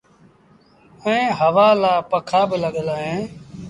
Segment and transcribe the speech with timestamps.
[1.03, 3.23] ائيٚݩ هوآ لآ پکآ با لڳل اوهيݩ۔